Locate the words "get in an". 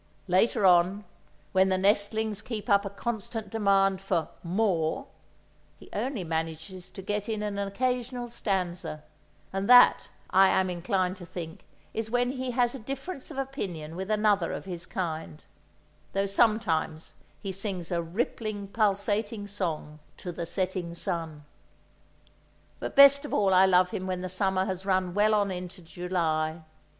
7.03-7.59